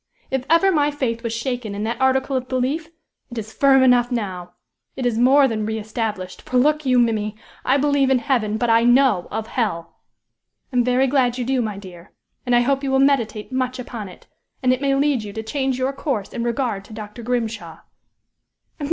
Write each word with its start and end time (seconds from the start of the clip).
If 0.31 0.45
ever 0.49 0.71
my 0.71 0.89
faith 0.89 1.21
was 1.21 1.31
shaken 1.31 1.75
in 1.75 1.83
that 1.83 2.01
article 2.01 2.35
of 2.35 2.47
belief, 2.49 2.89
it 3.29 3.37
is 3.37 3.53
firm 3.53 3.83
enough 3.83 4.11
now! 4.11 4.53
It 4.95 5.05
is 5.05 5.19
more 5.19 5.47
than 5.47 5.63
re 5.63 5.77
established, 5.77 6.41
for, 6.41 6.57
look 6.57 6.87
you, 6.87 6.97
Mimmy! 6.97 7.35
I 7.63 7.77
believe 7.77 8.09
in 8.09 8.17
heaven, 8.17 8.57
but 8.57 8.67
I 8.71 8.83
know 8.83 9.27
of 9.29 9.45
hell!" 9.45 9.97
"I'm 10.73 10.83
very 10.83 11.05
glad 11.05 11.37
you 11.37 11.45
do, 11.45 11.61
my 11.61 11.77
dear. 11.77 12.13
And 12.47 12.55
I 12.55 12.61
hope 12.61 12.83
you 12.83 12.89
will 12.89 12.97
meditate 12.97 13.51
much 13.51 13.77
upon 13.77 14.09
it, 14.09 14.25
and 14.63 14.73
it 14.73 14.81
may 14.81 14.95
lead 14.95 15.21
you 15.21 15.33
to 15.33 15.43
change 15.43 15.77
your 15.77 15.93
course 15.93 16.33
in 16.33 16.43
regard 16.43 16.83
to 16.85 16.93
Dr. 16.93 17.21
Grimshaw." 17.21 17.81